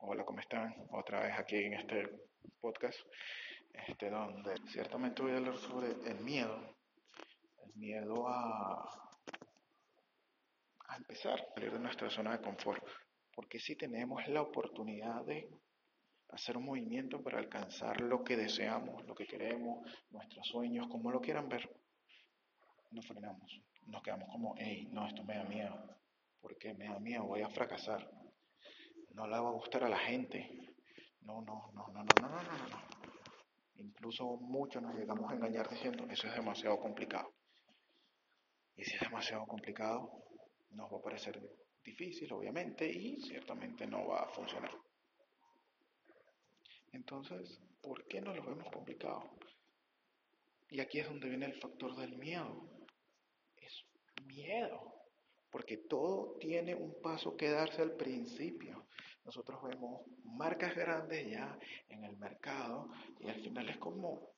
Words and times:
Hola, 0.00 0.24
¿cómo 0.24 0.38
están? 0.38 0.72
Otra 0.92 1.20
vez 1.20 1.32
aquí 1.36 1.56
en 1.56 1.74
este 1.74 2.08
podcast, 2.60 2.98
este, 3.72 4.08
donde 4.08 4.54
ciertamente 4.68 5.22
voy 5.22 5.32
a 5.32 5.38
hablar 5.38 5.56
sobre 5.56 5.88
el 5.88 6.20
miedo, 6.20 6.76
el 7.64 7.74
miedo 7.74 8.28
a, 8.28 9.10
a 10.86 10.96
empezar 10.96 11.40
a 11.40 11.54
salir 11.54 11.72
de 11.72 11.80
nuestra 11.80 12.08
zona 12.10 12.30
de 12.30 12.40
confort, 12.40 12.82
porque 13.34 13.58
si 13.58 13.74
tenemos 13.74 14.26
la 14.28 14.42
oportunidad 14.42 15.24
de 15.24 15.50
hacer 16.28 16.56
un 16.56 16.66
movimiento 16.66 17.20
para 17.20 17.40
alcanzar 17.40 18.00
lo 18.00 18.22
que 18.22 18.36
deseamos, 18.36 19.04
lo 19.04 19.16
que 19.16 19.26
queremos, 19.26 19.84
nuestros 20.10 20.46
sueños, 20.46 20.86
como 20.86 21.10
lo 21.10 21.20
quieran 21.20 21.48
ver, 21.48 21.68
nos 22.92 23.04
frenamos, 23.04 23.60
nos 23.86 24.02
quedamos 24.02 24.28
como, 24.30 24.54
hey, 24.58 24.88
no, 24.92 25.08
esto 25.08 25.24
me 25.24 25.36
da 25.36 25.44
miedo, 25.44 25.98
porque 26.40 26.72
me 26.72 26.86
da 26.86 27.00
miedo, 27.00 27.24
voy 27.24 27.42
a 27.42 27.48
fracasar, 27.48 28.08
no 29.18 29.26
le 29.26 29.36
va 29.38 29.48
a 29.48 29.52
gustar 29.52 29.82
a 29.82 29.88
la 29.88 29.98
gente, 29.98 30.48
no, 31.22 31.42
no, 31.42 31.72
no, 31.74 31.88
no, 31.88 32.04
no, 32.04 32.04
no, 32.20 32.28
no, 32.28 32.42
no, 32.42 32.68
no. 32.68 32.82
Incluso 33.74 34.24
muchos 34.36 34.80
nos 34.80 34.94
llegamos 34.94 35.28
a 35.28 35.34
engañar 35.34 35.68
diciendo, 35.68 36.06
eso 36.08 36.28
es 36.28 36.34
demasiado 36.34 36.78
complicado. 36.78 37.34
Y 38.76 38.84
si 38.84 38.94
es 38.94 39.00
demasiado 39.00 39.44
complicado, 39.46 40.22
nos 40.70 40.92
va 40.92 40.98
a 40.98 41.02
parecer 41.02 41.40
difícil, 41.82 42.32
obviamente, 42.32 42.88
y 42.88 43.20
ciertamente 43.20 43.88
no 43.88 44.06
va 44.06 44.20
a 44.20 44.28
funcionar. 44.28 44.70
Entonces, 46.92 47.60
¿por 47.82 48.06
qué 48.06 48.20
no 48.20 48.32
lo 48.32 48.44
vemos 48.44 48.70
complicado? 48.72 49.24
Y 50.70 50.78
aquí 50.80 51.00
es 51.00 51.08
donde 51.08 51.28
viene 51.28 51.46
el 51.46 51.60
factor 51.60 51.96
del 51.96 52.16
miedo. 52.16 52.68
Es 53.56 53.84
miedo. 54.26 54.94
Porque 55.50 55.78
todo 55.88 56.36
tiene 56.38 56.76
un 56.76 57.00
paso 57.02 57.36
que 57.36 57.50
darse 57.50 57.82
al 57.82 57.96
principio. 57.96 58.77
Nosotros 59.28 59.62
vemos 59.62 60.00
marcas 60.24 60.74
grandes 60.74 61.30
ya 61.30 61.58
en 61.90 62.02
el 62.02 62.16
mercado 62.16 62.88
y 63.20 63.28
al 63.28 63.38
final 63.42 63.68
es 63.68 63.76
como 63.76 64.30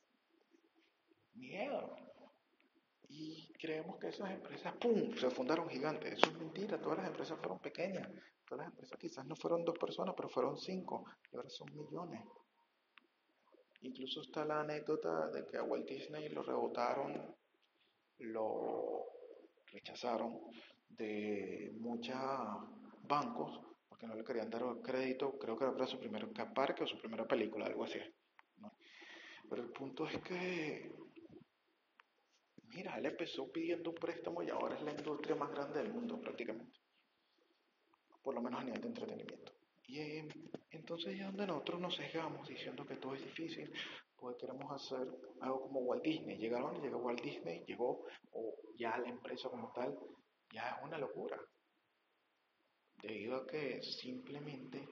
miedo. 1.35 1.95
Y 3.09 3.53
creemos 3.53 4.01
que 4.01 4.09
esas 4.09 4.33
empresas, 4.33 4.75
¡pum!, 4.79 5.15
se 5.15 5.31
fundaron 5.31 5.69
gigantes. 5.69 6.15
Eso 6.15 6.33
es 6.33 6.39
mentira, 6.39 6.81
todas 6.81 6.99
las 6.99 7.07
empresas 7.07 7.39
fueron 7.39 7.61
pequeñas. 7.61 8.11
Todas 8.45 8.65
las 8.65 8.73
empresas 8.73 8.99
quizás 8.99 9.25
no 9.27 9.37
fueron 9.37 9.65
dos 9.65 9.79
personas, 9.79 10.13
pero 10.17 10.29
fueron 10.29 10.59
cinco. 10.59 11.05
Y 11.33 11.37
ahora 11.37 11.49
son 11.51 11.73
millones. 11.73 12.25
Incluso 13.83 14.23
está 14.23 14.45
la 14.45 14.63
anécdota 14.63 15.29
de 15.29 15.47
que 15.47 15.57
a 15.57 15.63
Walt 15.63 15.89
Disney 15.89 16.29
lo 16.31 16.43
rebotaron, 16.43 17.33
lo 18.19 19.07
rechazaron 19.67 20.37
de 20.89 21.71
muchos 21.79 22.17
bancos 23.05 23.70
porque 24.01 24.07
no 24.07 24.15
le 24.15 24.25
querían 24.25 24.49
dar 24.49 24.63
crédito, 24.83 25.39
creo 25.39 25.57
que 25.59 25.65
era 25.65 25.75
para 25.75 25.87
su 25.87 25.99
primer 25.99 26.27
parque 26.55 26.85
o 26.85 26.87
su 26.87 26.99
primera 26.99 27.27
película, 27.27 27.67
algo 27.67 27.85
así. 27.85 27.99
Pero 29.49 29.63
el 29.63 29.71
punto 29.71 30.07
es 30.09 30.17
que, 30.23 30.91
mira, 32.69 32.97
él 32.97 33.07
empezó 33.07 33.51
pidiendo 33.53 33.91
un 33.91 33.97
préstamo 33.97 34.43
y 34.43 34.49
ahora 34.49 34.77
es 34.77 34.83
la 34.83 34.93
industria 34.93 35.37
más 35.37 35.51
grande 35.51 35.83
del 35.83 35.93
mundo 35.93 36.19
prácticamente, 36.19 36.81
por 38.23 38.35
lo 38.35 38.41
menos 38.41 38.61
a 38.61 38.65
nivel 38.65 38.81
de 38.81 38.89
entretenimiento. 38.89 39.53
Y 39.83 39.99
eh, 39.99 40.29
entonces 40.71 41.19
ya 41.19 41.27
donde 41.27 41.49
nosotros 41.49 41.81
nos 41.81 41.97
cegamos 41.97 42.49
diciendo 42.49 42.87
que 42.87 42.97
todo 42.97 43.15
es 43.17 43.23
difícil, 43.23 43.71
pues 44.17 44.37
queremos 44.39 44.73
hacer 44.73 45.07
algo 45.41 45.63
como 45.63 45.81
Walt 45.81 46.05
Disney. 46.05 46.39
Llegaron, 46.39 46.81
llegó 46.81 46.99
Walt 46.99 47.21
Disney, 47.21 47.65
llegó, 47.67 48.07
o 48.33 48.55
ya 48.79 48.97
la 48.97 49.11
empresa 49.11 49.51
como 49.51 49.73
tal, 49.73 49.99
ya 50.53 50.71
es 50.71 50.85
una 50.85 50.97
locura. 50.97 51.39
Debido 53.03 53.37
a 53.37 53.47
que 53.47 53.83
simplemente 53.83 54.89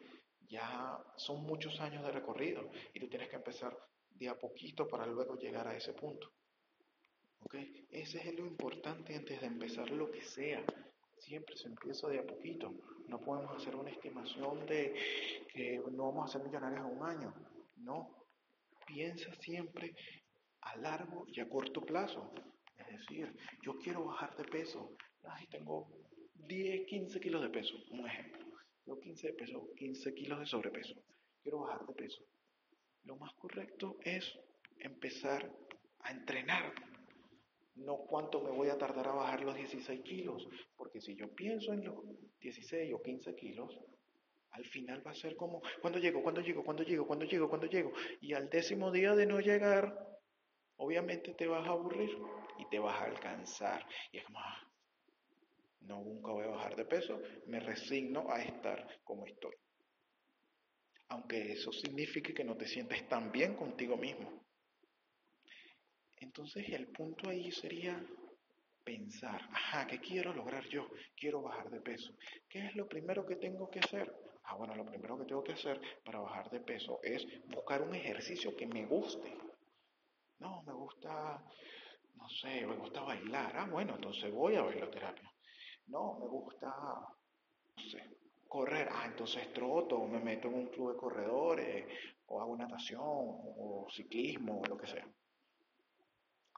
ya 0.48 0.98
son 1.16 1.42
muchos 1.44 1.78
años 1.80 2.02
de 2.04 2.12
recorrido 2.12 2.70
y 2.94 3.00
tú 3.00 3.08
tienes 3.08 3.28
que 3.28 3.36
empezar 3.36 3.76
de 4.10 4.28
a 4.28 4.38
poquito 4.38 4.88
para 4.88 5.06
luego 5.06 5.36
llegar 5.36 5.68
a 5.68 5.76
ese 5.76 5.92
punto. 5.92 6.32
¿Ok? 7.40 7.54
Ese 7.90 8.28
es 8.28 8.34
lo 8.34 8.46
importante 8.46 9.14
antes 9.14 9.40
de 9.40 9.46
empezar 9.46 9.90
lo 9.90 10.10
que 10.10 10.22
sea. 10.22 10.64
Siempre 11.18 11.56
se 11.56 11.68
empieza 11.68 12.08
de 12.08 12.18
a 12.18 12.26
poquito. 12.26 12.72
No 13.06 13.20
podemos 13.20 13.56
hacer 13.56 13.76
una 13.76 13.90
estimación 13.90 14.66
de 14.66 14.94
que 15.52 15.80
no 15.92 16.12
vamos 16.12 16.28
a 16.28 16.32
ser 16.32 16.42
millonarios 16.42 16.80
en 16.80 16.98
un 16.98 17.02
año. 17.02 17.34
No. 17.76 18.26
Piensa 18.86 19.32
siempre 19.34 19.94
a 20.62 20.76
largo 20.76 21.24
y 21.28 21.40
a 21.40 21.48
corto 21.48 21.80
plazo. 21.82 22.32
Es 22.76 22.86
decir, 22.86 23.36
yo 23.62 23.76
quiero 23.78 24.04
bajar 24.06 24.36
de 24.36 24.44
peso. 24.44 24.96
Ay, 25.24 25.46
tengo 25.48 25.88
10, 26.48 26.86
15 26.86 27.20
kilos 27.20 27.42
de 27.42 27.50
peso. 27.50 27.74
Un 27.90 28.06
ejemplo. 28.06 28.46
Tengo 28.84 28.98
15 29.00 29.26
de 29.28 29.32
peso, 29.34 29.68
15 29.76 30.14
kilos 30.14 30.40
de 30.40 30.46
sobrepeso. 30.46 30.94
Quiero 31.42 31.60
bajar 31.60 31.86
de 31.86 31.94
peso. 31.94 32.24
Lo 33.04 33.16
más 33.16 33.34
correcto 33.34 33.98
es 34.02 34.38
empezar 34.78 35.50
a 36.00 36.10
entrenar 36.10 36.72
no 37.76 37.98
cuánto 37.98 38.40
me 38.40 38.50
voy 38.50 38.68
a 38.68 38.78
tardar 38.78 39.08
a 39.08 39.12
bajar 39.12 39.42
los 39.44 39.54
16 39.54 40.00
kilos, 40.00 40.48
porque 40.76 41.00
si 41.00 41.14
yo 41.14 41.32
pienso 41.34 41.72
en 41.72 41.84
los 41.84 41.96
16 42.40 42.92
o 42.94 43.02
15 43.02 43.36
kilos, 43.36 43.78
al 44.50 44.64
final 44.64 45.06
va 45.06 45.12
a 45.12 45.14
ser 45.14 45.36
como, 45.36 45.62
¿cuándo 45.80 45.98
llego? 45.98 46.22
¿Cuándo 46.22 46.40
llego? 46.40 46.64
¿Cuándo 46.64 46.82
llego? 46.82 47.06
¿Cuándo 47.06 47.24
llego? 47.26 47.48
¿Cuándo 47.48 47.66
llego? 47.66 47.92
Y 48.20 48.32
al 48.32 48.48
décimo 48.48 48.90
día 48.90 49.14
de 49.14 49.26
no 49.26 49.38
llegar, 49.40 50.18
obviamente 50.76 51.34
te 51.34 51.46
vas 51.46 51.66
a 51.68 51.70
aburrir 51.70 52.10
y 52.58 52.68
te 52.68 52.78
vas 52.78 53.00
a 53.00 53.04
alcanzar. 53.04 53.86
Y 54.10 54.18
es 54.18 54.24
como, 54.24 54.40
ah, 54.40 54.67
no, 55.80 56.02
nunca 56.02 56.32
voy 56.32 56.44
a 56.44 56.48
bajar 56.50 56.76
de 56.76 56.84
peso, 56.84 57.20
me 57.46 57.60
resigno 57.60 58.30
a 58.30 58.42
estar 58.42 58.86
como 59.04 59.26
estoy. 59.26 59.54
Aunque 61.08 61.52
eso 61.52 61.72
signifique 61.72 62.34
que 62.34 62.44
no 62.44 62.56
te 62.56 62.66
sientes 62.66 63.08
tan 63.08 63.32
bien 63.32 63.54
contigo 63.54 63.96
mismo. 63.96 64.44
Entonces 66.16 66.68
el 66.70 66.88
punto 66.88 67.30
ahí 67.30 67.50
sería 67.52 68.04
pensar, 68.84 69.40
ajá, 69.52 69.86
¿qué 69.86 69.98
quiero 69.98 70.32
lograr 70.34 70.66
yo? 70.68 70.88
Quiero 71.16 71.42
bajar 71.42 71.70
de 71.70 71.80
peso. 71.80 72.12
¿Qué 72.48 72.66
es 72.66 72.74
lo 72.76 72.86
primero 72.88 73.24
que 73.24 73.36
tengo 73.36 73.70
que 73.70 73.78
hacer? 73.80 74.12
Ah, 74.44 74.56
bueno, 74.56 74.74
lo 74.74 74.84
primero 74.84 75.18
que 75.18 75.26
tengo 75.26 75.44
que 75.44 75.52
hacer 75.52 75.80
para 76.04 76.20
bajar 76.20 76.50
de 76.50 76.60
peso 76.60 76.98
es 77.02 77.26
buscar 77.48 77.82
un 77.82 77.94
ejercicio 77.94 78.56
que 78.56 78.66
me 78.66 78.86
guste. 78.86 79.36
No, 80.38 80.62
me 80.62 80.72
gusta, 80.72 81.42
no 82.16 82.28
sé, 82.28 82.66
me 82.66 82.76
gusta 82.76 83.02
bailar. 83.02 83.52
Ah, 83.56 83.68
bueno, 83.70 83.94
entonces 83.96 84.32
voy 84.32 84.54
a 84.56 84.62
bailoterapia. 84.62 85.30
No, 85.88 86.18
me 86.20 86.26
gusta, 86.26 86.74
correr. 88.46 88.88
Ah, 88.90 89.06
entonces 89.06 89.52
troto, 89.52 90.06
me 90.06 90.20
meto 90.20 90.48
en 90.48 90.54
un 90.54 90.66
club 90.66 90.92
de 90.92 90.98
corredores, 90.98 91.86
o 92.26 92.40
hago 92.40 92.56
natación, 92.56 93.02
o 93.02 93.86
ciclismo, 93.90 94.60
o 94.60 94.64
lo 94.66 94.76
que 94.76 94.86
sea 94.86 95.06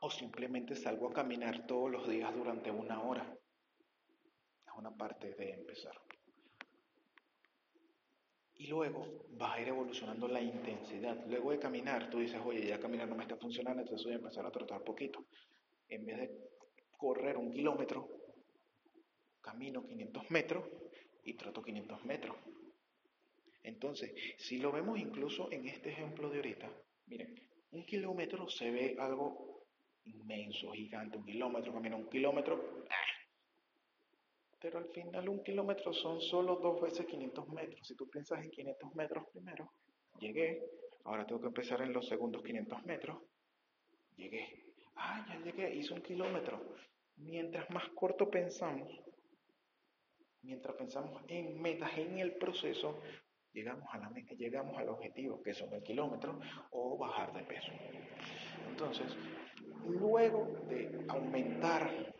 o 0.00 0.10
simplemente 0.10 0.74
salgo 0.74 1.08
a 1.08 1.12
caminar 1.12 1.66
todos 1.66 1.90
los 1.90 2.08
días 2.08 2.34
durante 2.34 2.70
una 2.70 3.02
hora. 3.02 3.38
Es 4.66 4.72
una 4.76 4.90
parte 4.90 5.34
de 5.34 5.50
empezar. 5.52 5.94
Y 8.54 8.66
luego 8.66 9.26
vas 9.30 9.56
a 9.56 9.60
ir 9.60 9.68
evolucionando 9.68 10.28
la 10.28 10.40
intensidad. 10.40 11.16
Luego 11.26 11.50
de 11.50 11.58
caminar, 11.58 12.10
tú 12.10 12.18
dices, 12.18 12.40
oye, 12.44 12.66
ya 12.66 12.78
caminar 12.78 13.08
no 13.08 13.14
me 13.14 13.22
está 13.22 13.36
funcionando, 13.36 13.82
entonces 13.82 14.04
voy 14.04 14.14
a 14.14 14.18
empezar 14.18 14.44
a 14.44 14.50
trotar 14.50 14.82
poquito. 14.82 15.24
En 15.88 16.04
vez 16.04 16.18
de 16.18 16.30
correr 16.96 17.36
un 17.36 17.50
kilómetro, 17.50 18.08
camino 19.50 19.84
500 19.84 20.30
metros 20.30 20.64
y 21.24 21.34
troto 21.34 21.60
500 21.60 22.04
metros. 22.04 22.36
Entonces, 23.64 24.12
si 24.38 24.58
lo 24.58 24.70
vemos 24.70 24.98
incluso 24.98 25.50
en 25.50 25.66
este 25.66 25.90
ejemplo 25.90 26.30
de 26.30 26.36
ahorita, 26.36 26.70
miren, 27.06 27.34
un 27.72 27.84
kilómetro 27.84 28.48
se 28.48 28.70
ve 28.70 28.96
algo 28.98 29.66
inmenso, 30.04 30.70
gigante, 30.70 31.18
un 31.18 31.24
kilómetro, 31.24 31.72
camina 31.72 31.96
un 31.96 32.08
kilómetro. 32.08 32.84
Pero 34.60 34.78
al 34.78 34.88
final 34.90 35.28
un 35.28 35.42
kilómetro 35.42 35.92
son 35.92 36.20
solo 36.20 36.56
dos 36.56 36.80
veces 36.80 37.06
500 37.06 37.48
metros. 37.48 37.86
Si 37.86 37.96
tú 37.96 38.08
piensas 38.08 38.44
en 38.44 38.50
500 38.50 38.94
metros 38.94 39.24
primero, 39.32 39.72
llegué, 40.20 40.62
ahora 41.04 41.26
tengo 41.26 41.40
que 41.40 41.48
empezar 41.48 41.82
en 41.82 41.92
los 41.92 42.06
segundos 42.06 42.42
500 42.44 42.84
metros, 42.84 43.18
llegué. 44.16 44.46
Ah, 44.94 45.26
ya 45.28 45.40
llegué, 45.40 45.74
hice 45.74 45.92
un 45.92 46.02
kilómetro. 46.02 46.76
Mientras 47.16 47.68
más 47.70 47.88
corto 47.90 48.30
pensamos, 48.30 48.90
mientras 50.42 50.76
pensamos 50.76 51.22
en 51.28 51.60
metas, 51.60 51.96
en 51.98 52.18
el 52.18 52.36
proceso, 52.36 53.00
llegamos, 53.52 53.84
a 53.92 53.98
la 53.98 54.10
meta, 54.10 54.34
llegamos 54.34 54.76
al 54.78 54.88
objetivo, 54.88 55.42
que 55.42 55.54
son 55.54 55.72
el 55.74 55.82
kilómetro, 55.82 56.38
o 56.70 56.96
bajar 56.98 57.32
de 57.32 57.42
peso. 57.44 57.72
Entonces, 58.68 59.16
luego 59.86 60.46
de 60.68 61.04
aumentar 61.08 62.14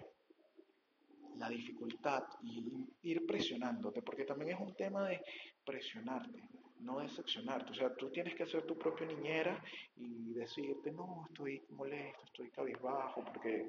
la 1.37 1.49
dificultad 1.49 2.23
y 2.43 2.87
ir 3.03 3.25
presionándote, 3.27 4.03
porque 4.03 4.25
también 4.25 4.53
es 4.53 4.61
un 4.61 4.75
tema 4.75 5.09
de 5.09 5.23
presionarte, 5.65 6.43
no 6.81 7.01
de 7.01 7.09
seccionarte. 7.09 7.71
O 7.71 7.75
sea, 7.75 7.95
tú 7.95 8.11
tienes 8.11 8.35
que 8.35 8.47
ser 8.47 8.65
tu 8.67 8.77
propia 8.77 9.07
niñera 9.07 9.63
y 9.97 10.35
decirte, 10.35 10.93
no, 10.93 11.25
estoy 11.31 11.63
molesto, 11.71 12.25
estoy 12.27 12.51
cabizbajo, 12.51 13.25
porque, 13.25 13.67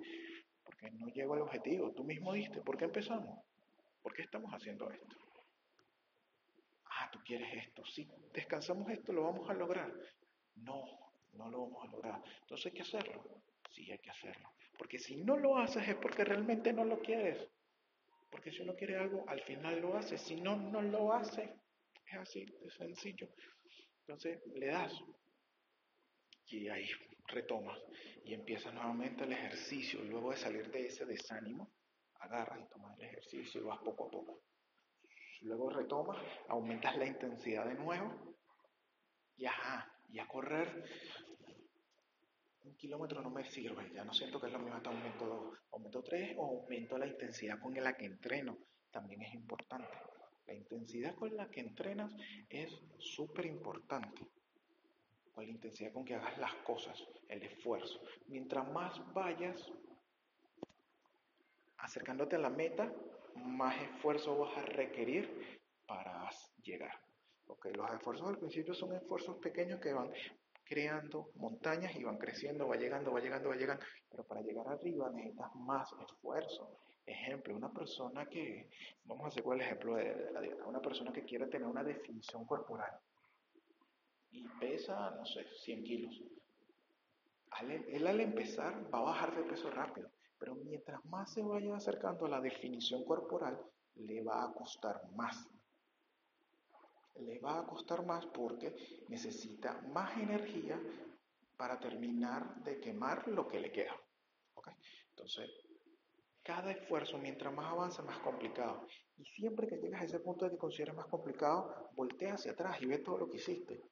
porque 0.66 0.92
no 0.92 1.08
llego 1.08 1.34
al 1.36 1.42
objetivo. 1.44 1.94
Tú 1.94 2.04
mismo 2.04 2.34
diste, 2.34 2.62
¿por 2.62 2.78
qué 2.78 2.86
empezamos? 2.86 3.40
¿Por 4.02 4.14
qué 4.14 4.24
estamos 4.24 4.52
haciendo 4.54 4.90
esto? 4.90 5.16
Ah, 6.86 7.10
tú 7.12 7.20
quieres 7.24 7.68
esto. 7.68 7.86
Si 7.86 8.08
descansamos 8.34 8.90
esto, 8.90 9.14
¿lo 9.14 9.24
vamos 9.24 9.50
a 9.50 9.54
lograr? 9.54 9.92
No, 10.56 10.84
no 11.34 11.50
lo 11.50 11.62
vamos 11.62 11.84
a 11.84 11.92
lograr. 11.92 12.24
Entonces 12.42 12.68
hay 12.68 12.72
que 12.74 12.82
hacerlo. 12.82 13.24
Sí, 13.72 13.92
hay 13.92 14.00
que 14.00 14.10
hacerlo. 14.10 14.50
Porque 14.78 15.00
si 15.00 15.16
no 15.18 15.38
lo 15.38 15.58
haces 15.58 15.88
es 15.88 15.96
porque 15.96 16.24
realmente 16.24 16.74
no 16.74 16.84
lo 16.84 17.00
quieres. 17.00 17.48
Porque 18.30 18.52
si 18.52 18.62
uno 18.62 18.76
quiere 18.76 18.98
algo, 18.98 19.24
al 19.28 19.42
final 19.42 19.80
lo 19.80 19.98
hace. 19.98 20.18
Si 20.18 20.40
no, 20.40 20.56
no 20.56 20.82
lo 20.82 21.14
hace. 21.14 21.54
Es 22.06 22.18
así 22.18 22.46
de 22.46 22.70
sencillo. 22.72 23.30
Entonces 24.02 24.42
le 24.48 24.68
das. 24.68 24.94
Y 26.48 26.68
ahí 26.68 26.90
retomas. 27.28 27.80
Y 28.26 28.34
empiezas 28.34 28.74
nuevamente 28.74 29.24
el 29.24 29.32
ejercicio. 29.32 30.02
Luego 30.04 30.32
de 30.32 30.38
salir 30.38 30.70
de 30.70 30.88
ese 30.88 31.06
desánimo, 31.06 31.72
agarras 32.22 32.60
y 32.60 32.70
tomas 32.70 32.98
el 32.98 33.06
ejercicio 33.06 33.62
y 33.62 33.64
vas 33.66 33.80
poco 33.80 34.08
a 34.08 34.12
poco. 34.12 34.42
Luego 35.42 35.70
retomas, 35.70 36.18
aumentas 36.50 36.98
la 36.98 37.06
intensidad 37.06 37.66
de 37.66 37.76
nuevo. 37.76 38.36
Y 39.38 39.46
ajá, 39.46 39.92
y 40.10 40.20
a 40.20 40.28
correr 40.28 40.84
un 42.64 42.76
kilómetro 42.76 43.22
no 43.22 43.32
me 43.32 43.44
sirve, 43.50 43.92
ya 43.94 44.04
no 44.04 44.14
siento 44.14 44.40
que 44.40 44.48
es 44.48 44.54
lo 44.54 44.60
mismo 44.60 44.76
hasta 44.76 44.92
aumento 44.92 45.26
2, 45.26 45.58
aumento 45.72 46.04
3 46.04 46.36
o 46.38 46.46
aumento 46.46 46.98
la 46.98 47.08
intensidad 47.08 47.60
con 47.60 47.74
la 47.74 47.98
que 47.98 48.06
entreno, 48.06 48.58
también 48.92 49.24
es 49.24 49.34
importante. 49.34 49.98
La 50.46 50.54
intensidad 50.54 51.16
con 51.16 51.36
la 51.36 51.50
que 51.50 51.62
entrenas 51.62 52.14
es 52.50 52.70
súper 53.00 53.46
importante. 53.46 54.22
Con 55.34 55.46
la 55.46 55.52
intensidad 55.52 55.94
con 55.94 56.04
que 56.04 56.16
hagas 56.16 56.38
las 56.38 56.54
cosas, 56.56 57.02
el 57.30 57.42
esfuerzo. 57.44 58.02
Mientras 58.28 58.70
más 58.72 59.02
vayas 59.14 59.72
acercándote 61.82 62.36
a 62.36 62.40
la 62.40 62.50
meta, 62.50 62.92
más 63.36 63.76
esfuerzo 63.82 64.38
vas 64.38 64.58
a 64.58 64.62
requerir 64.62 65.60
para 65.86 66.30
llegar. 66.64 67.00
Okay, 67.48 67.74
los 67.74 67.92
esfuerzos 67.92 68.30
al 68.30 68.38
principio 68.38 68.74
son 68.74 68.96
esfuerzos 68.96 69.38
pequeños 69.38 69.80
que 69.82 69.92
van 69.92 70.12
creando 70.64 71.32
montañas 71.36 71.94
y 71.96 72.04
van 72.04 72.18
creciendo, 72.18 72.68
va 72.68 72.78
llegando, 72.78 73.12
va 73.12 73.20
llegando, 73.20 73.50
va 73.50 73.56
llegando. 73.56 73.84
Pero 74.10 74.24
para 74.24 74.42
llegar 74.42 74.68
arriba 74.68 75.10
necesitas 75.12 75.54
más 75.56 75.92
esfuerzo. 76.08 76.78
Ejemplo, 77.06 77.56
una 77.56 77.74
persona 77.74 78.26
que, 78.28 78.70
vamos 79.04 79.26
a 79.26 79.28
hacer 79.28 79.44
el 79.52 79.62
ejemplo 79.62 79.96
de, 79.96 80.32
la 80.32 80.40
dieta, 80.40 80.66
una 80.66 80.80
persona 80.80 81.12
que 81.12 81.26
quiere 81.26 81.48
tener 81.48 81.68
una 81.68 81.84
definición 81.84 82.46
corporal 82.46 82.92
y 84.32 84.48
pesa, 84.60 85.12
no 85.12 85.26
sé, 85.26 85.46
100 85.66 85.84
kilos. 85.84 86.22
él 87.68 88.08
al 88.08 88.22
empezar 88.22 88.86
va 88.94 89.00
a 89.00 89.04
bajar 89.04 89.36
de 89.36 89.44
peso 89.44 89.70
rápido, 89.72 90.10
pero 90.42 90.56
mientras 90.56 91.06
más 91.06 91.32
se 91.32 91.44
vaya 91.44 91.76
acercando 91.76 92.26
a 92.26 92.30
la 92.30 92.42
definición 92.42 93.06
corporal, 93.06 93.62
le 93.96 94.24
va 94.24 94.44
a 94.44 94.52
costar 94.52 95.00
más 95.14 95.48
le 97.20 97.40
va 97.40 97.60
a 97.60 97.66
costar 97.66 98.06
más 98.06 98.26
porque 98.28 98.76
necesita 99.08 99.80
más 99.94 100.18
energía 100.18 100.82
para 101.58 101.80
terminar 101.80 102.64
de 102.64 102.80
quemar 102.80 103.28
lo 103.28 103.48
que 103.48 103.60
le 103.60 103.72
queda. 103.72 103.96
Entonces, 105.10 105.50
cada 106.42 106.72
esfuerzo, 106.72 107.20
mientras 107.20 107.54
más 107.54 107.72
avanza, 107.72 108.02
más 108.02 108.18
complicado. 108.20 108.88
Y 109.18 109.26
siempre 109.26 109.68
que 109.68 109.78
llegas 109.78 110.02
a 110.02 110.06
ese 110.06 110.20
punto 110.20 110.46
de 110.46 110.52
que 110.52 110.58
consideras 110.58 110.96
más 110.96 111.06
complicado, 111.08 111.90
voltea 111.94 112.34
hacia 112.34 112.54
atrás 112.54 112.82
y 112.82 112.88
ves 112.88 113.04
todo 113.04 113.20
lo 113.20 113.30
que 113.30 113.38
hiciste. 113.38 113.84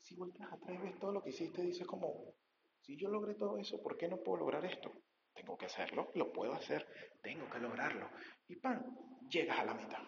Si 0.00 0.16
volteas 0.16 0.52
atrás 0.52 0.76
y 0.76 0.82
ves 0.82 0.98
todo 0.98 1.12
lo 1.12 1.22
que 1.22 1.30
hiciste, 1.30 1.62
dices 1.62 1.86
como, 1.86 2.34
si 2.80 2.96
yo 2.96 3.08
logré 3.08 3.34
todo 3.34 3.58
eso, 3.58 3.80
¿por 3.80 3.96
qué 3.96 4.08
no 4.08 4.16
puedo 4.16 4.38
lograr 4.38 4.64
esto? 4.64 4.90
Tengo 5.38 5.56
que 5.56 5.66
hacerlo, 5.66 6.10
lo 6.14 6.32
puedo 6.32 6.52
hacer, 6.52 6.84
tengo 7.22 7.48
que 7.48 7.60
lograrlo. 7.60 8.10
Y 8.48 8.56
pan, 8.56 8.84
llegas 9.30 9.60
a 9.60 9.64
la 9.64 9.74
meta. 9.74 10.02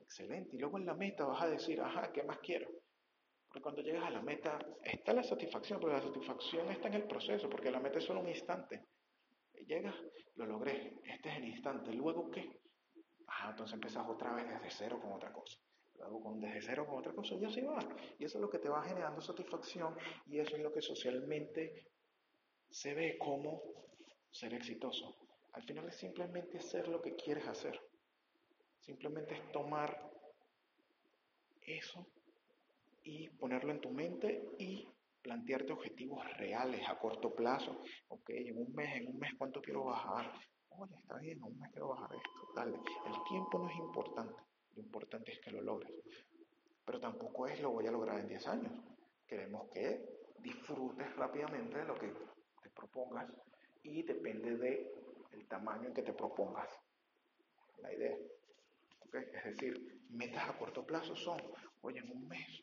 Excelente. 0.00 0.56
Y 0.56 0.58
luego 0.58 0.76
en 0.78 0.86
la 0.86 0.94
meta 0.94 1.24
vas 1.24 1.42
a 1.42 1.48
decir, 1.48 1.80
ajá, 1.80 2.12
¿qué 2.12 2.24
más 2.24 2.38
quiero? 2.40 2.68
Porque 3.46 3.62
cuando 3.62 3.82
llegas 3.82 4.04
a 4.04 4.10
la 4.10 4.22
meta 4.22 4.58
está 4.82 5.12
la 5.12 5.22
satisfacción, 5.22 5.78
pero 5.78 5.92
la 5.92 6.02
satisfacción 6.02 6.68
está 6.70 6.88
en 6.88 6.94
el 6.94 7.04
proceso, 7.04 7.48
porque 7.48 7.70
la 7.70 7.78
meta 7.78 7.98
es 7.98 8.04
solo 8.04 8.20
un 8.20 8.28
instante. 8.28 8.88
Llegas, 9.66 9.94
lo 10.34 10.46
logré, 10.46 10.98
este 11.04 11.30
es 11.30 11.36
el 11.36 11.44
instante. 11.44 11.92
¿Luego 11.92 12.28
qué? 12.30 12.60
Ajá, 13.28 13.50
entonces 13.50 13.74
empiezas 13.74 14.04
otra 14.08 14.34
vez 14.34 14.48
desde 14.48 14.70
cero 14.70 14.98
con 15.00 15.12
otra 15.12 15.32
cosa. 15.32 15.58
Luego 15.94 16.20
con 16.20 16.40
desde 16.40 16.62
cero 16.62 16.86
con 16.86 16.98
otra 16.98 17.12
cosa 17.12 17.36
y 17.36 17.44
así 17.44 17.60
va. 17.60 17.78
Y 18.18 18.24
eso 18.24 18.38
es 18.38 18.42
lo 18.42 18.50
que 18.50 18.58
te 18.58 18.68
va 18.68 18.82
generando 18.82 19.20
satisfacción 19.20 19.96
y 20.26 20.40
eso 20.40 20.56
es 20.56 20.62
lo 20.62 20.72
que 20.72 20.82
socialmente 20.82 21.86
se 22.68 22.94
ve 22.94 23.16
como 23.18 23.62
ser 24.32 24.54
exitoso. 24.54 25.14
Al 25.52 25.62
final 25.62 25.86
es 25.88 25.96
simplemente 25.96 26.58
hacer 26.58 26.88
lo 26.88 27.00
que 27.00 27.14
quieres 27.14 27.46
hacer. 27.46 27.78
Simplemente 28.80 29.34
es 29.34 29.52
tomar 29.52 30.10
eso 31.60 32.06
y 33.04 33.28
ponerlo 33.28 33.72
en 33.72 33.80
tu 33.80 33.90
mente 33.90 34.42
y 34.58 34.88
plantearte 35.22 35.72
objetivos 35.72 36.24
reales 36.38 36.88
a 36.88 36.98
corto 36.98 37.34
plazo. 37.34 37.78
Ok, 38.08 38.30
en 38.30 38.58
un 38.58 38.74
mes, 38.74 38.96
en 38.96 39.08
un 39.08 39.18
mes, 39.18 39.32
¿cuánto 39.38 39.60
quiero 39.60 39.84
bajar? 39.84 40.32
Oye, 40.70 40.96
está 40.98 41.18
bien, 41.18 41.38
en 41.38 41.44
un 41.44 41.58
mes 41.58 41.70
quiero 41.70 41.88
bajar 41.88 42.10
esto. 42.14 42.52
Dale. 42.56 42.76
El 42.76 43.24
tiempo 43.28 43.58
no 43.58 43.68
es 43.68 43.76
importante. 43.76 44.42
Lo 44.74 44.82
importante 44.82 45.32
es 45.32 45.40
que 45.40 45.50
lo 45.50 45.60
logres. 45.60 45.92
Pero 46.84 46.98
tampoco 46.98 47.46
es 47.46 47.60
lo 47.60 47.70
voy 47.70 47.86
a 47.86 47.92
lograr 47.92 48.18
en 48.18 48.28
10 48.28 48.46
años. 48.48 48.72
Queremos 49.26 49.70
que 49.70 50.04
disfrutes 50.38 51.14
rápidamente 51.14 51.78
de 51.78 51.84
lo 51.84 51.94
que 51.94 52.08
te 52.62 52.70
propongas 52.70 53.30
y 53.82 54.02
depende 54.02 54.56
del 54.56 54.90
el 55.32 55.46
tamaño 55.48 55.88
en 55.88 55.94
que 55.94 56.02
te 56.02 56.12
propongas. 56.12 56.68
La 57.78 57.92
idea. 57.92 58.16
Es 59.12 59.44
decir, 59.44 60.02
metas 60.10 60.48
a 60.48 60.58
corto 60.58 60.86
plazo 60.86 61.14
son, 61.16 61.40
oye, 61.82 61.98
en 61.98 62.10
un 62.10 62.28
mes, 62.28 62.62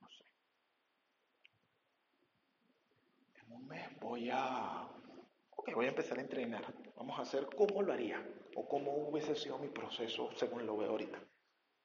no 0.00 0.08
sé, 0.10 0.24
en 3.42 3.52
un 3.52 3.66
mes 3.66 4.00
voy 4.00 4.28
a, 4.30 4.88
voy 5.74 5.86
a 5.86 5.88
empezar 5.88 6.18
a 6.18 6.22
entrenar. 6.22 6.74
Vamos 6.96 7.18
a 7.18 7.22
hacer 7.22 7.46
cómo 7.56 7.82
lo 7.82 7.92
haría 7.92 8.22
o 8.56 8.68
cómo 8.68 9.08
hubiese 9.08 9.34
sido 9.34 9.58
mi 9.58 9.68
proceso 9.68 10.30
según 10.36 10.66
lo 10.66 10.76
veo 10.76 10.90
ahorita. 10.90 11.18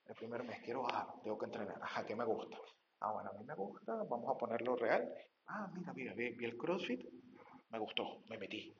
El 0.08 0.16
primer 0.16 0.44
mes 0.44 0.60
quiero 0.64 0.82
bajar, 0.82 1.08
tengo 1.24 1.38
que 1.38 1.46
entrenar. 1.46 1.80
Ajá, 1.82 2.06
¿qué 2.06 2.16
me 2.16 2.26
gusta? 2.26 2.58
Ah, 3.00 3.14
bueno, 3.14 3.30
a 3.30 3.34
mí 3.34 3.46
me 3.46 3.56
gusta, 3.56 3.96
vamos 4.04 4.36
a 4.36 4.38
ponerlo 4.38 4.76
real. 4.76 5.08
Ah, 5.48 5.72
mira, 5.74 5.94
mira, 5.94 6.14
vi, 6.14 6.32
vi 6.32 6.46
el 6.46 6.58
CrossFit, 6.58 7.06
me 7.70 7.80
gustó, 7.80 8.24
me 8.30 8.38
metí 8.38 8.76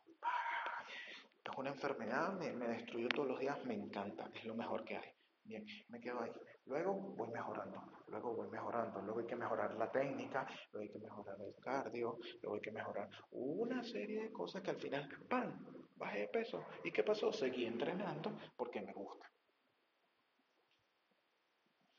es 1.52 1.58
una 1.58 1.70
enfermedad, 1.72 2.34
me, 2.34 2.52
me 2.54 2.68
destruye 2.68 3.08
todos 3.10 3.28
los 3.28 3.40
días, 3.40 3.64
me 3.66 3.74
encanta, 3.74 4.30
es 4.34 4.46
lo 4.46 4.56
mejor 4.56 4.84
que 4.86 4.98
hay. 4.98 5.10
Bien, 5.44 5.66
me 5.90 6.00
quedo 6.00 6.22
ahí. 6.22 6.32
Luego 6.66 6.94
voy 6.94 7.30
mejorando, 7.30 7.82
luego 8.08 8.36
voy 8.36 8.48
mejorando, 8.50 9.02
luego 9.02 9.20
hay 9.22 9.26
que 9.26 9.36
mejorar 9.36 9.74
la 9.76 9.92
técnica, 9.92 10.48
luego 10.72 10.84
hay 10.84 10.90
que 10.90 11.00
mejorar 11.00 11.36
el 11.42 11.56
cardio, 11.56 12.20
luego 12.42 12.56
hay 12.56 12.62
que 12.62 12.72
mejorar 12.72 13.10
una 13.32 13.84
serie 13.84 14.24
de 14.24 14.32
cosas 14.32 14.62
que 14.62 14.70
al 14.70 14.78
final, 14.78 15.10
¡pam!, 15.28 15.52
bajé 15.96 16.20
de 16.20 16.28
peso. 16.28 16.64
¿Y 16.84 16.92
qué 16.92 17.04
pasó? 17.04 17.34
Seguí 17.34 17.66
entrenando 17.66 18.32
porque 18.56 18.82
me 18.82 18.94
gusta. 18.94 19.28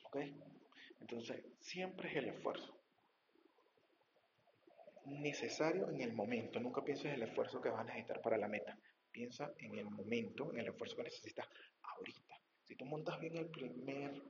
¿Ok? 0.04 0.16
Entonces, 1.00 1.44
siempre 1.60 2.08
es 2.10 2.16
el 2.16 2.28
esfuerzo. 2.28 2.79
Necesario 5.10 5.90
en 5.90 6.00
el 6.00 6.12
momento, 6.12 6.60
nunca 6.60 6.84
pienses 6.84 7.06
en 7.06 7.14
el 7.14 7.22
esfuerzo 7.24 7.60
que 7.60 7.68
vas 7.68 7.80
a 7.80 7.84
necesitar 7.84 8.20
para 8.20 8.38
la 8.38 8.46
meta. 8.46 8.78
Piensa 9.10 9.52
en 9.58 9.76
el 9.76 9.90
momento, 9.90 10.52
en 10.52 10.60
el 10.60 10.68
esfuerzo 10.68 10.96
que 10.96 11.02
necesitas 11.02 11.48
ahorita. 11.82 12.36
Si 12.62 12.76
tú 12.76 12.84
montas 12.84 13.18
bien 13.18 13.36
el 13.36 13.50
primer, 13.50 14.22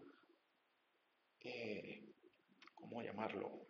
eh, 1.41 2.03
¿cómo 2.75 3.03
llamarlo? 3.03 3.67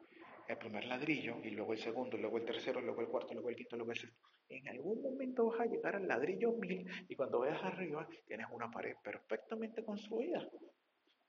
El 0.47 0.57
primer 0.57 0.85
ladrillo, 0.85 1.38
y 1.43 1.50
luego 1.50 1.73
el 1.73 1.81
segundo, 1.81 2.17
luego 2.17 2.38
el 2.38 2.45
tercero, 2.45 2.81
luego 2.81 3.00
el 3.00 3.09
cuarto, 3.09 3.35
luego 3.35 3.50
el 3.50 3.57
quinto, 3.57 3.76
luego 3.76 3.90
el 3.90 3.99
sexto. 3.99 4.29
En 4.49 4.69
algún 4.69 5.02
momento 5.02 5.47
vas 5.47 5.61
a 5.61 5.67
llegar 5.67 5.97
al 5.97 6.07
ladrillo 6.07 6.52
mil 6.52 6.87
y 7.09 7.14
cuando 7.17 7.40
veas 7.40 7.62
arriba 7.62 8.09
tienes 8.26 8.47
una 8.52 8.71
pared 8.71 8.95
perfectamente 9.02 9.85
construida. 9.85 10.49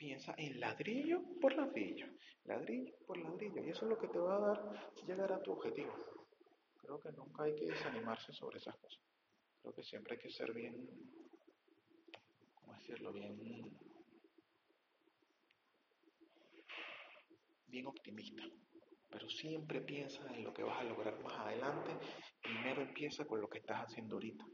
Piensa 0.02 0.34
en 0.36 0.60
ladrillo 0.60 1.22
por 1.40 1.54
ladrillo, 1.54 2.08
ladrillo 2.46 2.92
por 3.06 3.20
ladrillo, 3.20 3.64
y 3.64 3.70
eso 3.70 3.86
es 3.86 3.92
lo 3.92 4.00
que 4.00 4.08
te 4.08 4.18
va 4.18 4.36
a 4.36 4.40
dar 4.40 4.92
llegar 5.06 5.32
a 5.32 5.44
tu 5.44 5.52
objetivo. 5.52 5.94
Creo 6.82 7.00
que 7.00 7.12
nunca 7.12 7.44
hay 7.44 7.54
que 7.54 7.66
desanimarse 7.66 8.34
sobre 8.34 8.58
esas 8.58 8.76
cosas. 8.78 9.00
Creo 9.62 9.76
que 9.76 9.84
siempre 9.84 10.16
hay 10.16 10.20
que 10.20 10.32
ser 10.32 10.52
bien, 10.54 10.90
¿cómo 12.56 12.74
decirlo? 12.74 13.14
Bien, 13.14 13.78
bien 17.68 17.86
optimista. 17.86 18.42
Pero 19.12 19.30
siempre 19.30 19.82
piensa 19.82 20.26
en 20.36 20.44
lo 20.44 20.52
que 20.52 20.64
vas 20.64 20.80
a 20.80 20.84
lograr 20.84 21.22
más 21.22 21.38
adelante. 21.42 21.92
Primero 22.42 22.82
empieza 22.82 23.26
con 23.26 23.40
lo 23.40 23.48
que 23.48 23.60
estás 23.60 23.82
haciendo 23.82 24.16
ahorita. 24.16 24.46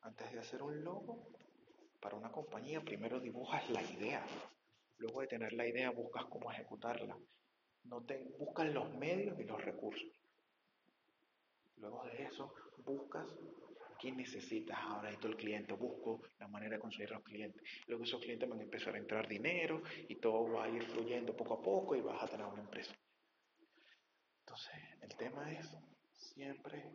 Antes 0.00 0.32
de 0.32 0.38
hacer 0.38 0.62
un 0.62 0.82
logo 0.82 1.28
para 2.00 2.16
una 2.16 2.30
compañía, 2.30 2.80
primero 2.80 3.20
dibujas 3.20 3.68
la 3.70 3.82
idea. 3.82 4.24
Luego 4.98 5.20
de 5.20 5.26
tener 5.26 5.52
la 5.52 5.66
idea, 5.66 5.90
buscas 5.90 6.24
cómo 6.26 6.50
ejecutarla. 6.50 7.16
No 7.84 8.02
te, 8.04 8.18
buscas 8.38 8.72
los 8.72 8.92
medios 8.94 9.38
y 9.38 9.44
los 9.44 9.64
recursos. 9.64 10.08
Luego 11.76 12.04
de 12.04 12.24
eso, 12.24 12.52
buscas 12.78 13.26
¿Qué 13.98 14.12
necesitas? 14.12 14.78
Ahora 14.78 15.10
todo 15.16 15.28
el 15.28 15.36
cliente, 15.36 15.72
busco 15.72 16.20
la 16.38 16.48
manera 16.48 16.76
de 16.76 16.80
conseguir 16.80 17.10
a 17.12 17.14
los 17.14 17.24
clientes. 17.24 17.62
Luego 17.86 18.04
esos 18.04 18.20
clientes 18.20 18.48
van 18.48 18.60
a 18.60 18.62
empezar 18.62 18.94
a 18.94 18.98
entrar 18.98 19.26
dinero 19.26 19.82
y 20.08 20.16
todo 20.16 20.52
va 20.52 20.64
a 20.64 20.68
ir 20.68 20.82
fluyendo 20.84 21.34
poco 21.34 21.54
a 21.54 21.62
poco 21.62 21.96
y 21.96 22.02
vas 22.02 22.22
a 22.22 22.28
tener 22.28 22.46
una 22.46 22.62
empresa. 22.62 22.94
Entonces, 24.40 24.74
el 25.00 25.16
tema 25.16 25.50
es 25.52 25.76
siempre 26.12 26.92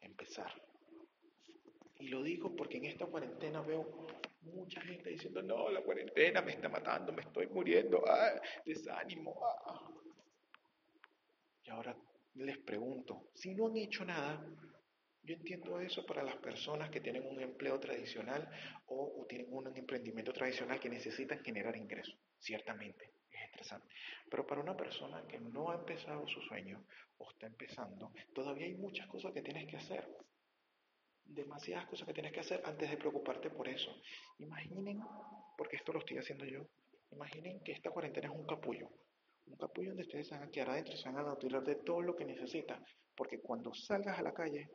empezar. 0.00 0.67
Y 2.08 2.10
lo 2.10 2.22
digo 2.22 2.56
porque 2.56 2.78
en 2.78 2.86
esta 2.86 3.04
cuarentena 3.04 3.60
veo 3.60 4.06
mucha 4.40 4.80
gente 4.80 5.10
diciendo, 5.10 5.42
no, 5.42 5.68
la 5.68 5.82
cuarentena 5.82 6.40
me 6.40 6.52
está 6.52 6.70
matando, 6.70 7.12
me 7.12 7.20
estoy 7.20 7.48
muriendo, 7.48 8.02
ah, 8.08 8.40
desánimo. 8.64 9.38
Ah. 9.44 9.90
Y 11.64 11.68
ahora 11.68 11.94
les 12.36 12.56
pregunto, 12.56 13.28
si 13.34 13.54
no 13.54 13.66
han 13.66 13.76
hecho 13.76 14.06
nada, 14.06 14.42
yo 15.22 15.34
entiendo 15.34 15.78
eso 15.80 16.06
para 16.06 16.22
las 16.22 16.36
personas 16.36 16.88
que 16.88 17.02
tienen 17.02 17.26
un 17.26 17.42
empleo 17.42 17.78
tradicional 17.78 18.48
o, 18.86 19.26
tienen 19.28 19.48
un 19.50 19.66
emprendimiento 19.76 20.32
tradicional 20.32 20.80
que 20.80 20.88
necesitan 20.88 21.44
generar 21.44 21.76
ingresos. 21.76 22.16
Ciertamente, 22.38 23.12
es 23.30 23.42
estresante. 23.50 23.86
Pero 24.30 24.46
para 24.46 24.62
una 24.62 24.74
persona 24.74 25.26
que 25.28 25.38
no 25.40 25.70
ha 25.70 25.74
empezado 25.74 26.26
su 26.26 26.40
sueño 26.40 26.86
o 27.18 27.30
está 27.32 27.48
empezando, 27.48 28.14
todavía 28.32 28.64
hay 28.64 28.76
muchas 28.76 29.06
cosas 29.08 29.34
que 29.34 29.42
tienes 29.42 29.66
que 29.66 29.76
hacer. 29.76 30.08
Demasiadas 31.28 31.86
cosas 31.86 32.06
que 32.06 32.14
tienes 32.14 32.32
que 32.32 32.40
hacer 32.40 32.62
antes 32.64 32.90
de 32.90 32.96
preocuparte 32.96 33.50
por 33.50 33.68
eso. 33.68 33.90
Imaginen, 34.38 35.00
porque 35.56 35.76
esto 35.76 35.92
lo 35.92 36.00
estoy 36.00 36.18
haciendo 36.18 36.44
yo, 36.44 36.66
imaginen 37.10 37.60
que 37.60 37.72
esta 37.72 37.90
cuarentena 37.90 38.28
es 38.28 38.34
un 38.34 38.46
capullo. 38.46 38.88
Un 39.46 39.56
capullo 39.56 39.90
donde 39.90 40.02
ustedes 40.02 40.28
se 40.28 40.34
van 40.34 40.48
a 40.48 40.50
quedar 40.50 40.70
adentro 40.70 40.94
y 40.94 40.98
se 40.98 41.08
van 41.08 41.18
a 41.18 41.22
nutrir 41.22 41.52
de 41.60 41.76
todo 41.76 42.02
lo 42.02 42.16
que 42.16 42.24
necesitan. 42.24 42.84
Porque 43.14 43.40
cuando 43.40 43.72
salgas 43.74 44.18
a 44.18 44.22
la 44.22 44.32
calle, 44.32 44.68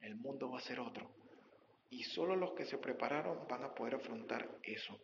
el 0.00 0.16
mundo 0.16 0.50
va 0.50 0.58
a 0.58 0.62
ser 0.62 0.80
otro. 0.80 1.10
Y 1.90 2.02
solo 2.04 2.36
los 2.36 2.52
que 2.52 2.64
se 2.64 2.78
prepararon 2.78 3.46
van 3.48 3.64
a 3.64 3.74
poder 3.74 3.96
afrontar 3.96 4.58
eso. 4.62 4.98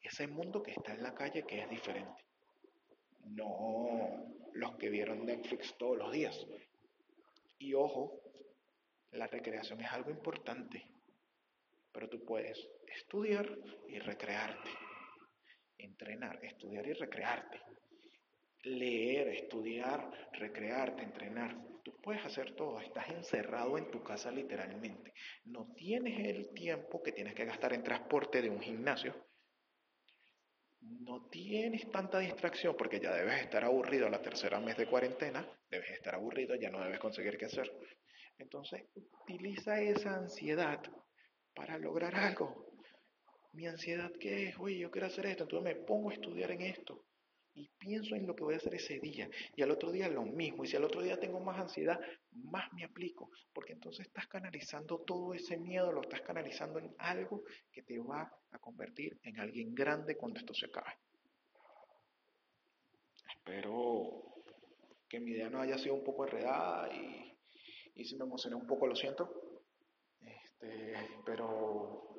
Ese 0.00 0.26
mundo 0.26 0.62
que 0.62 0.72
está 0.72 0.94
en 0.94 1.02
la 1.02 1.14
calle 1.14 1.44
que 1.46 1.60
es 1.60 1.68
diferente. 1.68 2.24
No 3.24 4.30
los 4.54 4.76
que 4.76 4.88
vieron 4.88 5.26
Netflix 5.26 5.76
todos 5.78 5.98
los 5.98 6.12
días. 6.12 6.46
Y 7.58 7.74
ojo, 7.74 8.19
la 9.12 9.26
recreación 9.26 9.80
es 9.80 9.92
algo 9.92 10.10
importante. 10.10 10.84
Pero 11.92 12.08
tú 12.08 12.24
puedes 12.24 12.58
estudiar 12.86 13.48
y 13.88 13.98
recrearte. 13.98 14.70
Entrenar, 15.78 16.44
estudiar 16.44 16.86
y 16.86 16.92
recrearte. 16.92 17.60
Leer, 18.62 19.28
estudiar, 19.28 20.30
recrearte, 20.32 21.02
entrenar 21.02 21.70
puedes 22.02 22.24
hacer 22.24 22.54
todo, 22.54 22.80
estás 22.80 23.08
encerrado 23.10 23.78
en 23.78 23.90
tu 23.90 24.02
casa 24.02 24.30
literalmente. 24.30 25.12
No 25.44 25.72
tienes 25.74 26.18
el 26.26 26.52
tiempo 26.52 27.02
que 27.02 27.12
tienes 27.12 27.34
que 27.34 27.44
gastar 27.44 27.72
en 27.72 27.82
transporte 27.82 28.42
de 28.42 28.50
un 28.50 28.60
gimnasio. 28.60 29.14
No 30.80 31.28
tienes 31.28 31.90
tanta 31.90 32.18
distracción 32.20 32.74
porque 32.76 33.00
ya 33.00 33.14
debes 33.14 33.42
estar 33.42 33.64
aburrido 33.64 34.08
la 34.08 34.22
tercera 34.22 34.60
mes 34.60 34.76
de 34.76 34.86
cuarentena, 34.86 35.46
debes 35.68 35.90
estar 35.90 36.14
aburrido, 36.14 36.54
ya 36.54 36.70
no 36.70 36.82
debes 36.82 36.98
conseguir 36.98 37.36
qué 37.36 37.46
hacer. 37.46 37.70
Entonces, 38.40 38.82
utiliza 38.94 39.80
esa 39.80 40.16
ansiedad 40.16 40.80
para 41.54 41.78
lograr 41.78 42.14
algo. 42.14 42.66
Mi 43.52 43.66
ansiedad 43.66 44.10
qué 44.18 44.48
es, 44.48 44.58
oye, 44.58 44.78
yo 44.78 44.90
quiero 44.90 45.08
hacer 45.08 45.26
esto, 45.26 45.44
entonces 45.44 45.74
me 45.74 45.84
pongo 45.84 46.10
a 46.10 46.14
estudiar 46.14 46.50
en 46.52 46.62
esto 46.62 47.04
y 47.54 47.68
pienso 47.78 48.14
en 48.14 48.26
lo 48.26 48.34
que 48.34 48.44
voy 48.44 48.54
a 48.54 48.58
hacer 48.58 48.74
ese 48.74 49.00
día 49.00 49.28
y 49.56 49.62
al 49.62 49.72
otro 49.72 49.90
día 49.90 50.08
lo 50.08 50.22
mismo 50.22 50.64
y 50.64 50.68
si 50.68 50.76
al 50.76 50.84
otro 50.84 51.02
día 51.02 51.18
tengo 51.18 51.40
más 51.40 51.58
ansiedad, 51.58 51.98
más 52.30 52.72
me 52.72 52.84
aplico, 52.84 53.30
porque 53.52 53.72
entonces 53.72 54.06
estás 54.06 54.28
canalizando 54.28 55.00
todo 55.00 55.34
ese 55.34 55.58
miedo, 55.58 55.90
lo 55.90 56.02
estás 56.02 56.22
canalizando 56.22 56.78
en 56.78 56.94
algo 56.98 57.42
que 57.72 57.82
te 57.82 57.98
va 57.98 58.32
a 58.52 58.58
convertir 58.58 59.18
en 59.24 59.40
alguien 59.40 59.74
grande 59.74 60.16
cuando 60.16 60.38
esto 60.38 60.54
se 60.54 60.66
acabe. 60.66 60.94
Espero 63.36 64.22
que 65.08 65.18
mi 65.18 65.32
idea 65.32 65.50
no 65.50 65.60
haya 65.60 65.76
sido 65.76 65.96
un 65.96 66.04
poco 66.04 66.24
enredada 66.24 66.88
y, 66.94 67.29
y 67.94 68.04
si 68.04 68.16
me 68.16 68.24
emocioné 68.24 68.56
un 68.56 68.66
poco, 68.66 68.86
lo 68.86 68.94
siento. 68.94 69.28
Este, 70.20 70.94
pero 71.24 72.10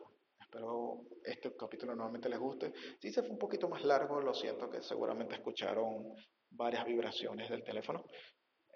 Espero 0.51 1.05
este 1.23 1.55
capítulo 1.55 1.95
nuevamente 1.95 2.27
les 2.27 2.37
guste. 2.37 2.73
Si 2.99 3.09
se 3.09 3.21
fue 3.21 3.31
un 3.31 3.37
poquito 3.37 3.69
más 3.69 3.85
largo, 3.85 4.19
lo 4.19 4.33
siento 4.33 4.69
que 4.69 4.81
seguramente 4.81 5.35
escucharon 5.35 6.13
varias 6.49 6.85
vibraciones 6.85 7.49
del 7.49 7.63
teléfono. 7.63 8.03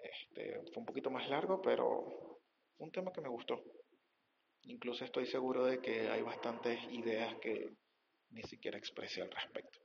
Este, 0.02 0.62
fue 0.72 0.80
un 0.80 0.86
poquito 0.86 1.10
más 1.10 1.28
largo, 1.28 1.60
pero 1.60 2.40
un 2.78 2.90
tema 2.90 3.12
que 3.12 3.20
me 3.20 3.28
gustó. 3.28 3.62
Incluso 4.62 5.04
estoy 5.04 5.26
seguro 5.26 5.66
de 5.66 5.78
que 5.82 6.08
hay 6.08 6.22
bastantes 6.22 6.82
ideas 6.92 7.34
que 7.42 7.68
ni 8.30 8.42
siquiera 8.44 8.78
expresé 8.78 9.20
al 9.20 9.30
respecto. 9.30 9.78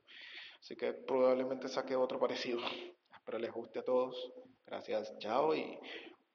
Así 0.60 0.74
que 0.74 0.94
probablemente 0.94 1.68
saque 1.68 1.94
otro 1.94 2.18
parecido. 2.18 2.58
Espero 3.14 3.38
les 3.38 3.52
guste 3.52 3.80
a 3.80 3.84
todos. 3.84 4.32
Gracias, 4.64 5.12
chao 5.18 5.54
y 5.54 5.78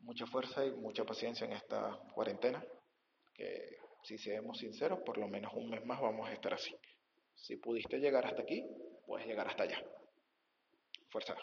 mucha 0.08 0.26
fuerza 0.26 0.66
y 0.66 0.72
mucha 0.72 1.04
paciencia 1.04 1.46
en 1.46 1.52
esta 1.52 2.00
cuarentena. 2.14 2.64
Que 3.34 3.78
si 4.04 4.18
seamos 4.18 4.58
sinceros, 4.58 5.00
por 5.06 5.18
lo 5.18 5.28
menos 5.28 5.54
un 5.54 5.70
mes 5.70 5.86
más 5.86 6.02
vamos 6.02 6.28
a 6.30 6.34
estar 6.34 6.54
así. 6.54 6.74
Si 7.36 7.58
pudiste 7.58 8.00
llegar 8.00 8.26
hasta 8.26 8.42
aquí, 8.42 8.66
puedes 9.06 9.28
llegar 9.28 9.48
hasta 9.48 9.64
allá. 9.64 9.84
Fuerza. 11.10 11.36